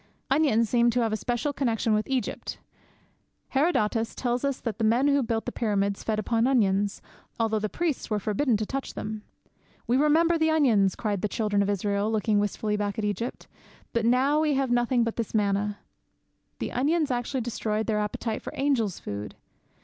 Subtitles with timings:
[0.31, 2.57] "'Onions seem to have a special connexion with Egypt.
[3.49, 7.03] Herodotus tells us that the men who built the Pyramids fed upon onions,
[7.39, 9.21] although the priests were forbidden to touch them.
[9.85, 13.45] 'We remember the onions!' cried the children of Israel, looking wistfully back at Egypt,
[13.93, 15.77] 'but now we have nothing but this manna!'
[16.57, 19.35] The onions actually destroyed their appetite for angels' food!